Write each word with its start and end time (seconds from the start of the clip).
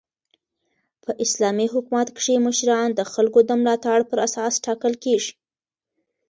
په 1.03 1.11
اسلامي 1.25 1.67
حکومت 1.73 2.07
کښي 2.17 2.35
مشران 2.47 2.87
د 2.95 3.01
خلکو 3.13 3.39
د 3.45 3.51
ملاتړ 3.61 3.99
پر 4.09 4.17
اساس 4.27 4.53
ټاکل 4.65 4.93
کیږي. 5.03 5.33